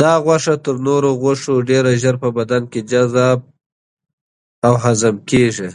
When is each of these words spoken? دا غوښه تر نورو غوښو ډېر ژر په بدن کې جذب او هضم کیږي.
دا 0.00 0.12
غوښه 0.24 0.54
تر 0.64 0.74
نورو 0.86 1.10
غوښو 1.22 1.54
ډېر 1.68 1.84
ژر 2.02 2.14
په 2.22 2.28
بدن 2.38 2.62
کې 2.72 2.80
جذب 2.90 3.38
او 4.66 4.72
هضم 4.84 5.16
کیږي. 5.30 5.64